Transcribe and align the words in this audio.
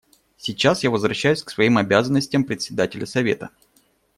Сейчас 0.35 0.83
я 0.83 0.89
возвращаюсь 0.89 1.43
к 1.43 1.51
своим 1.51 1.77
обязанностям 1.77 2.43
Председателя 2.43 3.05
Совета. 3.05 3.51